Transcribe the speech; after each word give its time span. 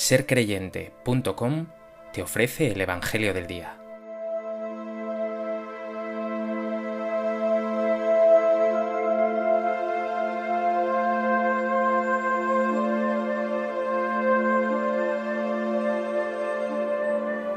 sercreyente.com 0.00 1.66
te 2.14 2.22
ofrece 2.22 2.72
el 2.72 2.80
Evangelio 2.80 3.34
del 3.34 3.46
Día. 3.46 3.76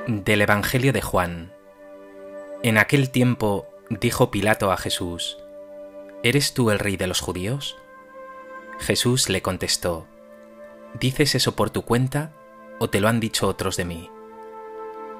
Del 0.07 0.41
Evangelio 0.41 0.91
de 0.91 1.01
Juan. 1.01 1.53
En 2.61 2.77
aquel 2.77 3.09
tiempo 3.09 3.69
dijo 3.89 4.31
Pilato 4.31 4.73
a 4.73 4.75
Jesús, 4.75 5.37
¿Eres 6.23 6.53
tú 6.53 6.71
el 6.71 6.79
rey 6.79 6.97
de 6.97 7.07
los 7.07 7.21
judíos? 7.21 7.77
Jesús 8.79 9.29
le 9.29 9.41
contestó, 9.41 10.07
¿Dices 10.99 11.35
eso 11.35 11.55
por 11.55 11.69
tu 11.69 11.83
cuenta 11.83 12.33
o 12.79 12.89
te 12.89 12.99
lo 12.99 13.07
han 13.07 13.19
dicho 13.19 13.47
otros 13.47 13.77
de 13.77 13.85
mí? 13.85 14.09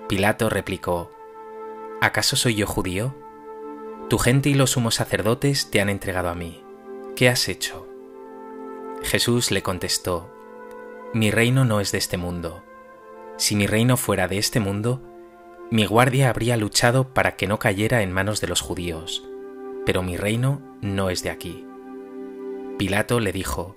Pilato 0.07 0.49
replicó, 0.49 1.11
¿acaso 2.01 2.35
soy 2.35 2.55
yo 2.55 2.67
judío? 2.67 3.15
Tu 4.09 4.17
gente 4.17 4.49
y 4.49 4.53
los 4.53 4.71
sumos 4.71 4.95
sacerdotes 4.95 5.71
te 5.71 5.81
han 5.81 5.89
entregado 5.89 6.29
a 6.29 6.35
mí. 6.35 6.63
¿Qué 7.15 7.29
has 7.29 7.47
hecho? 7.47 7.87
Jesús 9.01 9.51
le 9.51 9.63
contestó, 9.63 10.29
Mi 11.13 11.31
reino 11.31 11.65
no 11.65 11.79
es 11.79 11.91
de 11.91 11.97
este 11.97 12.17
mundo. 12.17 12.63
Si 13.37 13.55
mi 13.55 13.65
reino 13.65 13.97
fuera 13.97 14.27
de 14.27 14.37
este 14.37 14.59
mundo, 14.59 15.01
mi 15.71 15.85
guardia 15.85 16.29
habría 16.29 16.55
luchado 16.57 17.13
para 17.13 17.35
que 17.35 17.47
no 17.47 17.57
cayera 17.57 18.03
en 18.03 18.11
manos 18.11 18.41
de 18.41 18.47
los 18.47 18.61
judíos, 18.61 19.23
pero 19.85 20.03
mi 20.03 20.17
reino 20.17 20.61
no 20.81 21.09
es 21.09 21.23
de 21.23 21.31
aquí. 21.31 21.65
Pilato 22.77 23.19
le 23.19 23.31
dijo, 23.31 23.75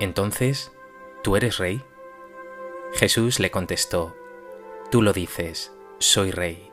Entonces, 0.00 0.72
¿tú 1.22 1.36
eres 1.36 1.58
rey? 1.58 1.82
Jesús 2.94 3.40
le 3.40 3.50
contestó, 3.50 4.16
Tú 4.90 5.00
lo 5.00 5.12
dices, 5.12 5.72
soy 5.98 6.30
rey. 6.30 6.70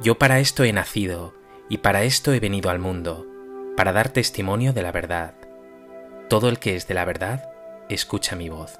Yo 0.00 0.16
para 0.16 0.38
esto 0.38 0.62
he 0.64 0.72
nacido 0.72 1.34
y 1.68 1.78
para 1.78 2.04
esto 2.04 2.32
he 2.32 2.40
venido 2.40 2.70
al 2.70 2.78
mundo, 2.78 3.26
para 3.76 3.92
dar 3.92 4.10
testimonio 4.10 4.72
de 4.72 4.82
la 4.82 4.92
verdad. 4.92 5.34
Todo 6.28 6.48
el 6.48 6.58
que 6.58 6.76
es 6.76 6.86
de 6.86 6.94
la 6.94 7.04
verdad, 7.04 7.50
escucha 7.88 8.36
mi 8.36 8.48
voz. 8.48 8.78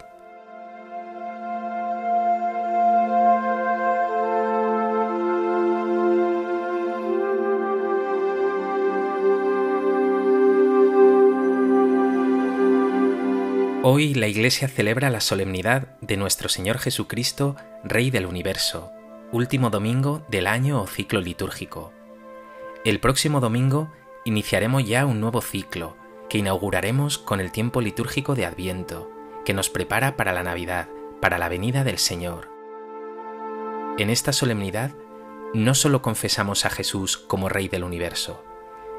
Hoy 13.87 14.15
la 14.15 14.29
Iglesia 14.29 14.67
celebra 14.67 15.11
la 15.11 15.21
solemnidad 15.21 15.89
de 16.01 16.17
nuestro 16.17 16.49
Señor 16.49 16.79
Jesucristo, 16.79 17.55
Rey 17.85 18.11
del 18.11 18.25
Universo, 18.25 18.91
último 19.31 19.69
domingo 19.69 20.25
del 20.31 20.47
año 20.47 20.81
o 20.81 20.87
ciclo 20.87 21.21
litúrgico. 21.21 21.93
El 22.87 22.99
próximo 22.99 23.41
domingo 23.41 23.93
iniciaremos 24.25 24.89
ya 24.89 25.05
un 25.05 25.21
nuevo 25.21 25.43
ciclo 25.43 25.99
que 26.31 26.39
inauguraremos 26.39 27.19
con 27.19 27.41
el 27.41 27.53
tiempo 27.53 27.83
litúrgico 27.83 28.35
de 28.35 28.47
Adviento, 28.47 29.11
que 29.45 29.53
nos 29.53 29.69
prepara 29.69 30.17
para 30.17 30.33
la 30.33 30.43
Navidad, 30.43 30.89
para 31.21 31.37
la 31.37 31.51
venida 31.51 31.85
del 31.85 31.99
Señor. 31.99 32.49
En 33.99 34.09
esta 34.09 34.33
solemnidad 34.33 34.93
no 35.53 35.75
solo 35.75 36.01
confesamos 36.01 36.65
a 36.65 36.71
Jesús 36.71 37.19
como 37.19 37.51
Rey 37.51 37.69
del 37.69 37.85
Universo, 37.85 38.43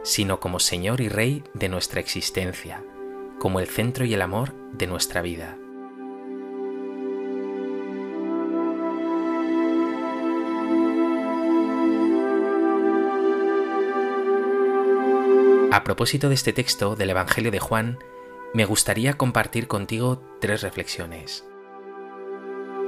sino 0.04 0.40
como 0.40 0.60
Señor 0.60 1.02
y 1.02 1.10
Rey 1.10 1.44
de 1.56 1.70
nuestra 1.70 2.02
existencia, 2.02 2.84
como 3.40 3.60
el 3.60 3.68
centro 3.68 4.06
y 4.06 4.14
el 4.14 4.22
amor 4.22 4.54
de 4.74 4.88
nuestra 4.88 5.22
vida. 5.22 5.58
A 15.72 15.84
propósito 15.84 16.30
de 16.30 16.36
este 16.36 16.54
texto 16.54 16.96
del 16.96 17.10
Evangelio 17.10 17.52
de 17.52 17.60
Juan, 17.60 18.00
me 18.54 18.64
gustaría 18.64 19.18
compartir 19.18 19.68
contigo 19.68 20.22
tres 20.40 20.62
reflexiones. 20.62 21.46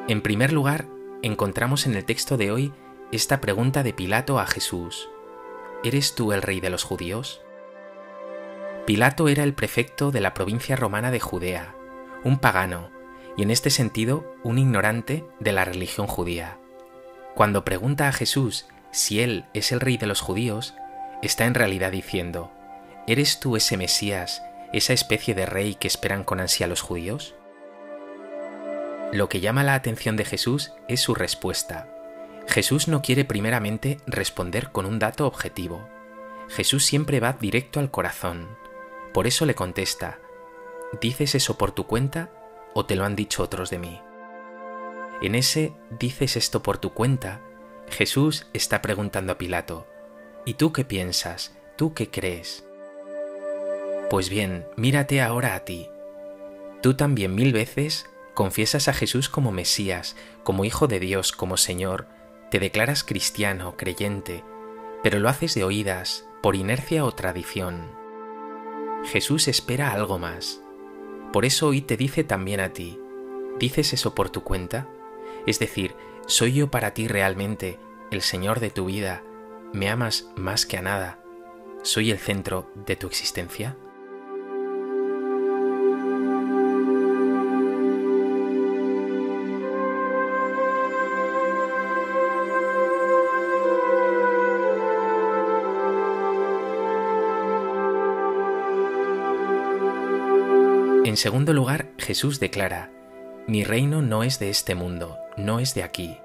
En 0.07 0.21
primer 0.21 0.53
lugar, 0.53 0.88
encontramos 1.21 1.85
en 1.85 1.95
el 1.95 2.05
texto 2.05 2.38
de 2.38 2.51
hoy 2.51 2.73
esta 3.11 3.41
pregunta 3.41 3.83
de 3.83 3.91
Pilato 3.91 4.39
a 4.39 4.47
Jesús. 4.47 5.09
¿Eres 5.83 6.16
tú 6.16 6.31
el 6.31 6.41
rey 6.41 6.61
de 6.61 6.69
los 6.69 6.83
judíos? 6.83 7.41
Pilato 8.87 9.27
era 9.27 9.43
el 9.43 9.53
prefecto 9.53 10.11
de 10.11 10.21
la 10.21 10.33
provincia 10.33 10.77
romana 10.77 11.11
de 11.11 11.19
Judea, 11.19 11.75
un 12.23 12.39
pagano, 12.39 12.89
y 13.35 13.43
en 13.43 13.51
este 13.51 13.69
sentido 13.69 14.33
un 14.43 14.57
ignorante 14.57 15.25
de 15.41 15.51
la 15.51 15.65
religión 15.65 16.07
judía. 16.07 16.57
Cuando 17.35 17.65
pregunta 17.65 18.07
a 18.07 18.13
Jesús 18.13 18.65
si 18.91 19.19
él 19.19 19.43
es 19.53 19.73
el 19.73 19.81
rey 19.81 19.97
de 19.97 20.07
los 20.07 20.21
judíos, 20.21 20.73
está 21.21 21.43
en 21.43 21.53
realidad 21.53 21.91
diciendo, 21.91 22.49
¿eres 23.07 23.41
tú 23.41 23.57
ese 23.57 23.75
Mesías, 23.75 24.41
esa 24.71 24.93
especie 24.93 25.35
de 25.35 25.45
rey 25.45 25.75
que 25.75 25.89
esperan 25.89 26.23
con 26.23 26.39
ansia 26.39 26.65
los 26.65 26.79
judíos? 26.79 27.35
Lo 29.11 29.27
que 29.27 29.41
llama 29.41 29.65
la 29.65 29.73
atención 29.73 30.15
de 30.15 30.23
Jesús 30.23 30.71
es 30.87 31.01
su 31.01 31.13
respuesta. 31.13 31.89
Jesús 32.47 32.87
no 32.87 33.01
quiere 33.01 33.25
primeramente 33.25 33.97
responder 34.07 34.71
con 34.71 34.85
un 34.85 34.97
dato 34.97 35.27
objetivo. 35.27 35.89
Jesús 36.47 36.85
siempre 36.85 37.19
va 37.19 37.33
directo 37.33 37.81
al 37.81 37.91
corazón, 37.91 38.47
por 39.17 39.25
eso 39.25 39.47
le 39.47 39.55
contesta, 39.55 40.19
¿dices 41.01 41.33
eso 41.33 41.57
por 41.57 41.72
tu 41.72 41.88
cuenta 41.88 42.29
o 42.75 42.85
te 42.85 42.95
lo 42.95 43.03
han 43.03 43.16
dicho 43.16 43.41
otros 43.41 43.72
de 43.72 43.79
mí? 43.79 44.00
En 45.23 45.33
ese 45.33 45.73
dices 45.89 46.38
esto 46.38 46.61
por 46.61 46.78
tu 46.78 46.94
cuenta, 46.94 47.41
Jesús 47.89 48.45
está 48.53 48.83
preguntando 48.83 49.33
a 49.33 49.39
Pilato, 49.39 49.88
¿y 50.45 50.53
tú 50.53 50.72
qué 50.72 50.85
piensas? 50.85 51.57
¿Tú 51.77 51.95
qué 51.95 52.11
crees? 52.11 52.63
Pues 54.11 54.29
bien, 54.29 54.67
mírate 54.75 55.19
ahora 55.19 55.56
a 55.56 55.61
ti. 55.61 55.89
Tú 56.83 56.94
también 56.94 57.33
mil 57.33 57.53
veces 57.53 58.06
confiesas 58.35 58.88
a 58.88 58.94
Jesús 58.94 59.29
como 59.29 59.51
Mesías, 59.51 60.16
como 60.44 60.63
Hijo 60.63 60.88
de 60.88 61.00
Dios, 61.00 61.31
como 61.31 61.57
Señor, 61.57 62.06
te 62.51 62.59
declaras 62.59 63.03
cristiano, 63.03 63.77
creyente, 63.77 64.44
pero 65.01 65.17
lo 65.17 65.27
haces 65.27 65.56
de 65.56 65.63
oídas, 65.63 66.23
por 66.44 66.56
inercia 66.56 67.03
o 67.03 67.11
tradición. 67.13 68.06
Jesús 69.05 69.47
espera 69.47 69.91
algo 69.91 70.19
más. 70.19 70.61
Por 71.31 71.45
eso 71.45 71.67
hoy 71.67 71.81
te 71.81 71.97
dice 71.97 72.23
también 72.23 72.59
a 72.59 72.73
ti, 72.73 72.99
¿dices 73.59 73.93
eso 73.93 74.15
por 74.15 74.29
tu 74.29 74.43
cuenta? 74.43 74.87
Es 75.45 75.59
decir, 75.59 75.95
¿soy 76.25 76.53
yo 76.53 76.69
para 76.69 76.93
ti 76.93 77.07
realmente 77.07 77.79
el 78.11 78.21
Señor 78.21 78.59
de 78.59 78.69
tu 78.69 78.85
vida? 78.85 79.23
¿Me 79.73 79.89
amas 79.89 80.29
más 80.35 80.65
que 80.65 80.77
a 80.77 80.81
nada? 80.81 81.19
¿Soy 81.83 82.11
el 82.11 82.19
centro 82.19 82.71
de 82.85 82.95
tu 82.95 83.07
existencia? 83.07 83.77
En 101.07 101.16
segundo 101.16 101.53
lugar, 101.53 101.88
Jesús 101.97 102.41
declara, 102.41 102.91
Mi 103.47 103.63
reino 103.63 104.01
no 104.01 104.23
es 104.23 104.40
de 104.40 104.50
este 104.50 104.75
mundo, 104.75 105.18
no 105.38 105.62
es 105.62 105.73
de 105.73 105.84
aquí. 105.84 106.18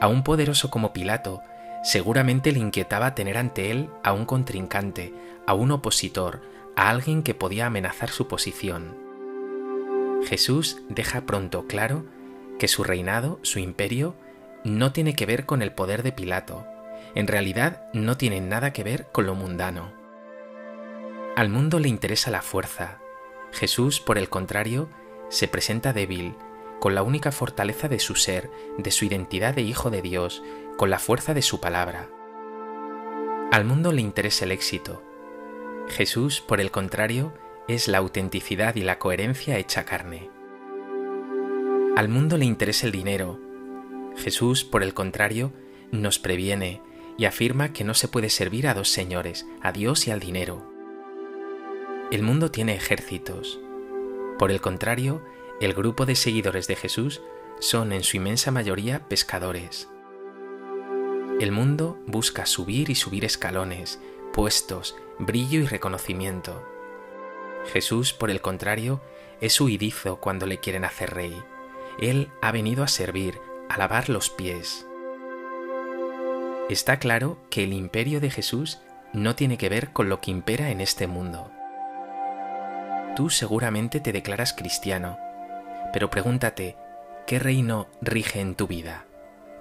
A 0.00 0.08
un 0.08 0.24
poderoso 0.24 0.68
como 0.68 0.92
Pilato, 0.92 1.44
seguramente 1.84 2.50
le 2.50 2.58
inquietaba 2.58 3.14
tener 3.14 3.38
ante 3.38 3.70
él 3.70 3.88
a 4.02 4.14
un 4.14 4.24
contrincante, 4.24 5.14
a 5.46 5.54
un 5.54 5.70
opositor, 5.70 6.42
a 6.74 6.90
alguien 6.90 7.22
que 7.22 7.34
podía 7.34 7.66
amenazar 7.66 8.10
su 8.10 8.26
posición. 8.26 8.96
Jesús 10.26 10.78
deja 10.88 11.20
pronto 11.20 11.68
claro 11.68 12.04
que 12.58 12.66
su 12.66 12.82
reinado, 12.82 13.38
su 13.42 13.60
imperio, 13.60 14.16
no 14.64 14.90
tiene 14.90 15.14
que 15.14 15.24
ver 15.24 15.46
con 15.46 15.62
el 15.62 15.70
poder 15.70 16.02
de 16.02 16.10
Pilato, 16.10 16.66
en 17.14 17.28
realidad 17.28 17.84
no 17.92 18.16
tiene 18.16 18.40
nada 18.40 18.72
que 18.72 18.82
ver 18.82 19.06
con 19.12 19.24
lo 19.24 19.36
mundano. 19.36 19.92
Al 21.36 21.48
mundo 21.48 21.78
le 21.78 21.88
interesa 21.88 22.32
la 22.32 22.42
fuerza, 22.42 22.98
Jesús, 23.56 24.00
por 24.00 24.18
el 24.18 24.28
contrario, 24.28 24.90
se 25.30 25.48
presenta 25.48 25.94
débil, 25.94 26.34
con 26.78 26.94
la 26.94 27.02
única 27.02 27.32
fortaleza 27.32 27.88
de 27.88 27.98
su 27.98 28.14
ser, 28.14 28.50
de 28.76 28.90
su 28.90 29.06
identidad 29.06 29.54
de 29.54 29.62
Hijo 29.62 29.90
de 29.90 30.02
Dios, 30.02 30.42
con 30.76 30.90
la 30.90 30.98
fuerza 30.98 31.32
de 31.32 31.40
su 31.40 31.58
palabra. 31.58 32.10
Al 33.50 33.64
mundo 33.64 33.92
le 33.92 34.02
interesa 34.02 34.44
el 34.44 34.52
éxito. 34.52 35.02
Jesús, 35.88 36.42
por 36.42 36.60
el 36.60 36.70
contrario, 36.70 37.32
es 37.66 37.88
la 37.88 37.96
autenticidad 37.96 38.74
y 38.74 38.82
la 38.82 38.98
coherencia 38.98 39.56
hecha 39.56 39.86
carne. 39.86 40.28
Al 41.96 42.10
mundo 42.10 42.36
le 42.36 42.44
interesa 42.44 42.84
el 42.84 42.92
dinero. 42.92 43.40
Jesús, 44.18 44.64
por 44.64 44.82
el 44.82 44.92
contrario, 44.92 45.54
nos 45.92 46.18
previene 46.18 46.82
y 47.16 47.24
afirma 47.24 47.72
que 47.72 47.84
no 47.84 47.94
se 47.94 48.08
puede 48.08 48.28
servir 48.28 48.68
a 48.68 48.74
dos 48.74 48.90
señores, 48.90 49.46
a 49.62 49.72
Dios 49.72 50.06
y 50.06 50.10
al 50.10 50.20
dinero. 50.20 50.75
El 52.12 52.22
mundo 52.22 52.52
tiene 52.52 52.76
ejércitos. 52.76 53.58
Por 54.38 54.52
el 54.52 54.60
contrario, 54.60 55.22
el 55.60 55.74
grupo 55.74 56.06
de 56.06 56.14
seguidores 56.14 56.68
de 56.68 56.76
Jesús 56.76 57.20
son 57.58 57.92
en 57.92 58.04
su 58.04 58.16
inmensa 58.16 58.52
mayoría 58.52 59.08
pescadores. 59.08 59.88
El 61.40 61.50
mundo 61.50 61.98
busca 62.06 62.46
subir 62.46 62.90
y 62.90 62.94
subir 62.94 63.24
escalones, 63.24 63.98
puestos, 64.32 64.94
brillo 65.18 65.58
y 65.58 65.66
reconocimiento. 65.66 66.62
Jesús, 67.72 68.12
por 68.12 68.30
el 68.30 68.40
contrario, 68.40 69.00
es 69.40 69.60
huidizo 69.60 70.20
cuando 70.20 70.46
le 70.46 70.58
quieren 70.58 70.84
hacer 70.84 71.12
rey. 71.12 71.36
Él 71.98 72.30
ha 72.40 72.52
venido 72.52 72.84
a 72.84 72.88
servir, 72.88 73.40
a 73.68 73.78
lavar 73.78 74.10
los 74.10 74.30
pies. 74.30 74.86
Está 76.70 77.00
claro 77.00 77.38
que 77.50 77.64
el 77.64 77.72
imperio 77.72 78.20
de 78.20 78.30
Jesús 78.30 78.78
no 79.12 79.34
tiene 79.34 79.58
que 79.58 79.68
ver 79.68 79.92
con 79.92 80.08
lo 80.08 80.20
que 80.20 80.30
impera 80.30 80.70
en 80.70 80.80
este 80.80 81.08
mundo. 81.08 81.50
Tú 83.16 83.30
seguramente 83.30 83.98
te 83.98 84.12
declaras 84.12 84.52
cristiano, 84.52 85.18
pero 85.90 86.10
pregúntate, 86.10 86.76
¿qué 87.26 87.38
reino 87.38 87.88
rige 88.02 88.40
en 88.40 88.54
tu 88.54 88.66
vida? 88.66 89.06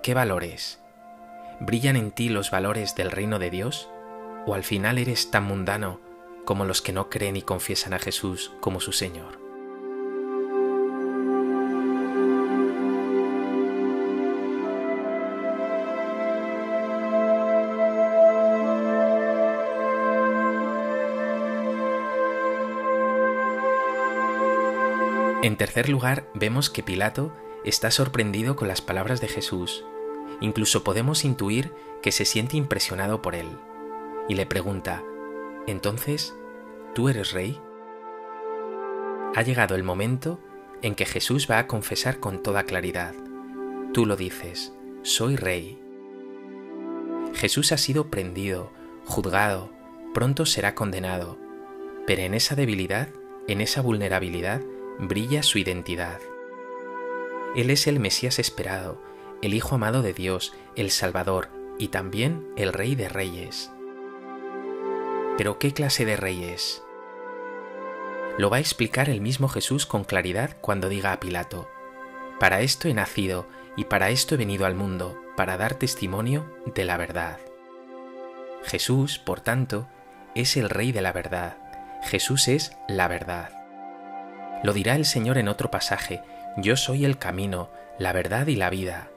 ¿Qué 0.03 0.13
valores? 0.13 0.81
¿Brillan 1.61 1.95
en 1.95 2.11
ti 2.11 2.27
los 2.27 2.51
valores 2.51 2.95
del 2.95 3.11
reino 3.11 3.39
de 3.39 3.49
Dios? 3.49 3.89
¿O 4.45 4.55
al 4.55 4.65
final 4.65 4.97
eres 4.97 5.31
tan 5.31 5.45
mundano 5.45 6.01
como 6.43 6.65
los 6.65 6.81
que 6.81 6.91
no 6.91 7.09
creen 7.09 7.37
y 7.37 7.43
confiesan 7.43 7.93
a 7.93 7.99
Jesús 7.99 8.51
como 8.59 8.81
su 8.81 8.91
Señor? 8.91 9.44
En 25.43 25.57
tercer 25.57 25.89
lugar, 25.89 26.27
vemos 26.33 26.69
que 26.69 26.83
Pilato 26.83 27.31
está 27.63 27.91
sorprendido 27.91 28.55
con 28.55 28.67
las 28.67 28.81
palabras 28.81 29.21
de 29.21 29.27
Jesús. 29.27 29.83
Incluso 30.39 30.83
podemos 30.83 31.25
intuir 31.25 31.71
que 32.01 32.11
se 32.11 32.25
siente 32.25 32.57
impresionado 32.57 33.21
por 33.21 33.35
él. 33.35 33.47
Y 34.27 34.35
le 34.35 34.45
pregunta, 34.45 35.03
¿entonces 35.67 36.33
tú 36.93 37.09
eres 37.09 37.31
rey? 37.31 37.59
Ha 39.35 39.41
llegado 39.41 39.75
el 39.75 39.83
momento 39.83 40.39
en 40.81 40.95
que 40.95 41.05
Jesús 41.05 41.47
va 41.49 41.59
a 41.59 41.67
confesar 41.67 42.19
con 42.19 42.41
toda 42.41 42.63
claridad. 42.63 43.13
Tú 43.93 44.05
lo 44.05 44.15
dices, 44.15 44.73
soy 45.03 45.35
rey. 45.35 45.81
Jesús 47.33 47.71
ha 47.71 47.77
sido 47.77 48.09
prendido, 48.09 48.71
juzgado, 49.05 49.69
pronto 50.13 50.45
será 50.45 50.73
condenado, 50.75 51.37
pero 52.07 52.21
en 52.21 52.33
esa 52.33 52.55
debilidad, 52.55 53.09
en 53.47 53.61
esa 53.61 53.81
vulnerabilidad, 53.81 54.61
brilla 54.99 55.43
su 55.43 55.57
identidad. 55.57 56.19
Él 57.55 57.69
es 57.69 57.87
el 57.87 57.99
Mesías 57.99 58.39
esperado, 58.39 59.01
el 59.41 59.53
Hijo 59.53 59.75
amado 59.75 60.01
de 60.01 60.13
Dios, 60.13 60.53
el 60.75 60.91
Salvador 60.91 61.49
y 61.77 61.89
también 61.89 62.47
el 62.55 62.73
Rey 62.73 62.95
de 62.95 63.09
Reyes. 63.09 63.71
Pero 65.37 65.59
¿qué 65.59 65.73
clase 65.73 66.05
de 66.05 66.15
rey 66.15 66.45
es? 66.45 66.81
Lo 68.37 68.49
va 68.49 68.57
a 68.57 68.61
explicar 68.61 69.09
el 69.09 69.21
mismo 69.21 69.49
Jesús 69.49 69.85
con 69.85 70.03
claridad 70.03 70.57
cuando 70.61 70.89
diga 70.89 71.11
a 71.11 71.19
Pilato, 71.19 71.69
Para 72.39 72.61
esto 72.61 72.87
he 72.87 72.93
nacido 72.93 73.47
y 73.77 73.85
para 73.85 74.09
esto 74.09 74.35
he 74.35 74.37
venido 74.37 74.65
al 74.65 74.75
mundo, 74.75 75.21
para 75.35 75.57
dar 75.57 75.75
testimonio 75.75 76.45
de 76.73 76.85
la 76.85 76.97
verdad. 76.97 77.39
Jesús, 78.63 79.19
por 79.19 79.41
tanto, 79.41 79.87
es 80.35 80.57
el 80.57 80.69
Rey 80.69 80.91
de 80.91 81.01
la 81.01 81.11
verdad. 81.11 81.57
Jesús 82.03 82.47
es 82.47 82.71
la 82.87 83.07
verdad. 83.07 83.64
Lo 84.63 84.73
dirá 84.73 84.95
el 84.95 85.05
Señor 85.05 85.37
en 85.37 85.47
otro 85.47 85.69
pasaje, 85.71 86.21
yo 86.57 86.75
soy 86.75 87.05
el 87.05 87.17
camino, 87.17 87.69
la 87.99 88.13
verdad 88.13 88.47
y 88.47 88.55
la 88.55 88.69
vida. 88.69 89.09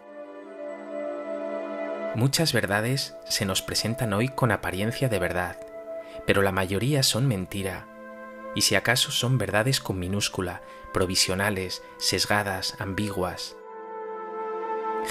Muchas 2.14 2.52
verdades 2.52 3.16
se 3.28 3.44
nos 3.44 3.62
presentan 3.62 4.12
hoy 4.12 4.28
con 4.28 4.50
apariencia 4.50 5.08
de 5.08 5.18
verdad, 5.18 5.56
pero 6.26 6.42
la 6.42 6.52
mayoría 6.52 7.02
son 7.02 7.28
mentira, 7.28 7.86
y 8.54 8.62
si 8.62 8.74
acaso 8.74 9.10
son 9.12 9.38
verdades 9.38 9.80
con 9.80 9.98
minúscula, 9.98 10.62
provisionales, 10.92 11.82
sesgadas, 11.98 12.76
ambiguas. 12.80 13.56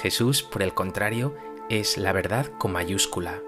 Jesús, 0.01 0.43
por 0.43 0.63
el 0.63 0.73
contrario, 0.73 1.35
es 1.69 1.97
la 1.97 2.11
verdad 2.11 2.47
con 2.57 2.71
mayúscula. 2.71 3.41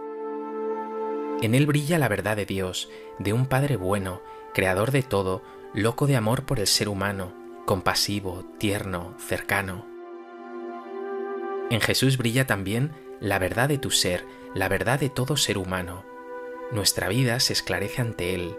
En 1.41 1.55
él 1.55 1.65
brilla 1.65 1.97
la 1.99 2.07
verdad 2.07 2.35
de 2.37 2.45
Dios, 2.45 2.89
de 3.17 3.33
un 3.33 3.45
Padre 3.45 3.75
bueno, 3.77 4.21
creador 4.53 4.91
de 4.91 5.03
todo, 5.03 5.41
loco 5.73 6.07
de 6.07 6.15
amor 6.15 6.45
por 6.45 6.59
el 6.59 6.67
ser 6.67 6.89
humano, 6.89 7.33
compasivo, 7.65 8.43
tierno, 8.57 9.13
cercano. 9.19 9.85
En 11.69 11.79
Jesús 11.79 12.17
brilla 12.17 12.47
también 12.47 12.91
la 13.19 13.37
verdad 13.37 13.69
de 13.69 13.77
tu 13.77 13.91
ser, 13.91 14.25
la 14.55 14.67
verdad 14.67 14.99
de 14.99 15.09
todo 15.09 15.37
ser 15.37 15.59
humano. 15.59 16.03
Nuestra 16.71 17.07
vida 17.07 17.39
se 17.39 17.53
esclarece 17.53 18.01
ante 18.01 18.33
Él. 18.33 18.55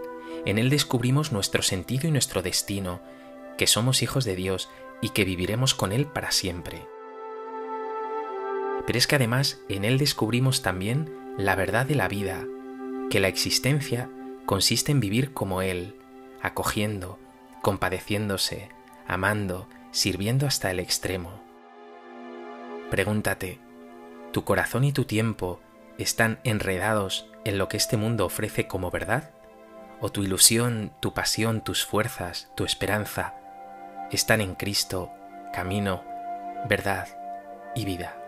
En 0.47 0.59
Él 0.59 0.71
descubrimos 0.71 1.33
nuestro 1.33 1.63
sentido 1.63 2.07
y 2.07 2.13
nuestro 2.13 2.43
destino, 2.43 3.01
que 3.59 3.67
somos 3.67 4.03
hijos 4.03 4.25
de 4.25 4.37
Dios 4.37 4.71
y 5.03 5.09
que 5.09 5.25
viviremos 5.25 5.75
con 5.75 5.91
Él 5.91 6.07
para 6.07 6.31
siempre. 6.31 6.87
Pero 8.87 8.99
es 8.99 9.09
que 9.09 9.17
además 9.17 9.61
en 9.69 9.85
Él 9.85 9.99
descubrimos 9.99 10.63
también 10.63 11.13
la 11.37 11.57
verdad 11.57 11.87
de 11.87 11.97
la 11.97 12.07
vida, 12.07 12.47
que 13.11 13.19
la 13.19 13.29
existencia 13.29 14.09
consiste 14.47 14.93
en 14.93 15.01
vivir 15.01 15.33
como 15.33 15.63
Él, 15.63 15.97
acogiendo, 16.43 17.19
compadeciéndose, 17.63 18.71
amando, 19.07 19.69
sirviendo 19.91 20.47
hasta 20.47 20.71
el 20.71 20.81
extremo. 20.81 21.31
Pregúntate, 22.91 23.59
¿tu 24.33 24.45
corazón 24.45 24.85
y 24.85 24.93
tu 24.93 25.05
tiempo 25.05 25.61
están 25.99 26.41
enredados 26.45 27.29
en 27.45 27.59
lo 27.59 27.69
que 27.69 27.77
este 27.77 27.97
mundo 27.97 28.27
ofrece 28.27 28.67
como 28.67 28.91
verdad? 28.91 29.31
¿O 30.01 30.11
tu 30.11 30.23
ilusión, 30.23 30.93
tu 31.01 31.13
pasión, 31.13 31.63
tus 31.63 31.85
fuerzas, 31.85 32.51
tu 32.55 32.65
esperanza 32.65 33.35
están 34.11 34.41
en 34.41 34.55
Cristo, 34.55 35.11
camino, 35.53 36.03
verdad 36.69 37.09
y 37.75 37.85
vida? 37.85 38.20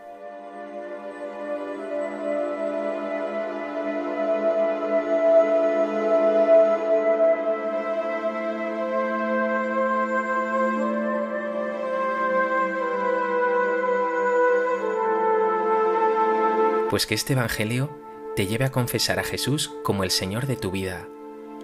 Pues 16.92 17.06
que 17.06 17.14
este 17.14 17.32
Evangelio 17.32 17.88
te 18.36 18.46
lleve 18.46 18.66
a 18.66 18.70
confesar 18.70 19.18
a 19.18 19.24
Jesús 19.24 19.72
como 19.82 20.04
el 20.04 20.10
Señor 20.10 20.46
de 20.46 20.56
tu 20.56 20.70
vida 20.70 21.08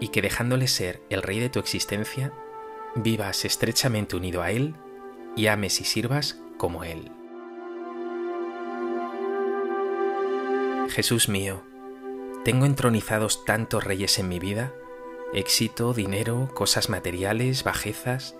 y 0.00 0.08
que 0.08 0.22
dejándole 0.22 0.68
ser 0.68 1.02
el 1.10 1.20
Rey 1.20 1.38
de 1.38 1.50
tu 1.50 1.58
existencia, 1.58 2.32
vivas 2.94 3.44
estrechamente 3.44 4.16
unido 4.16 4.40
a 4.40 4.52
Él 4.52 4.74
y 5.36 5.48
ames 5.48 5.82
y 5.82 5.84
sirvas 5.84 6.40
como 6.56 6.82
Él. 6.82 7.12
Jesús 10.88 11.28
mío, 11.28 11.62
tengo 12.42 12.64
entronizados 12.64 13.44
tantos 13.44 13.84
reyes 13.84 14.18
en 14.18 14.30
mi 14.30 14.38
vida, 14.38 14.72
éxito, 15.34 15.92
dinero, 15.92 16.48
cosas 16.54 16.88
materiales, 16.88 17.64
bajezas. 17.64 18.34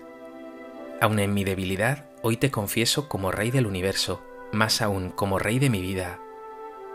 Aun 1.01 1.19
en 1.19 1.35
mi 1.35 1.43
debilidad, 1.43 2.09
hoy 2.23 2.37
te 2.37 2.49
confieso 2.49 3.07
como 3.07 3.31
Rey 3.31 3.51
del 3.51 3.67
universo, 3.67 4.23
más 4.51 4.81
aún 4.81 5.11
como 5.11 5.37
Rey 5.37 5.59
de 5.59 5.69
mi 5.69 5.83
vida, 5.83 6.19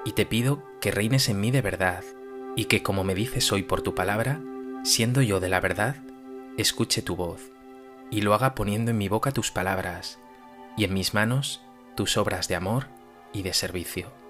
y 0.04 0.12
te 0.12 0.26
pido 0.26 0.62
que 0.80 0.90
reines 0.90 1.28
en 1.28 1.40
mí 1.40 1.50
de 1.50 1.62
verdad, 1.62 2.04
y 2.56 2.66
que 2.66 2.82
como 2.82 3.04
me 3.04 3.14
dices 3.14 3.50
hoy 3.52 3.62
por 3.62 3.82
tu 3.82 3.94
palabra, 3.94 4.40
siendo 4.84 5.22
yo 5.22 5.40
de 5.40 5.48
la 5.48 5.60
verdad, 5.60 5.96
escuche 6.56 7.02
tu 7.02 7.16
voz, 7.16 7.50
y 8.10 8.20
lo 8.20 8.34
haga 8.34 8.54
poniendo 8.54 8.90
en 8.90 8.98
mi 8.98 9.08
boca 9.08 9.32
tus 9.32 9.50
palabras, 9.50 10.18
y 10.76 10.84
en 10.84 10.94
mis 10.94 11.14
manos 11.14 11.62
tus 11.94 12.16
obras 12.16 12.48
de 12.48 12.56
amor 12.56 12.88
y 13.32 13.42
de 13.42 13.54
servicio. 13.54 14.23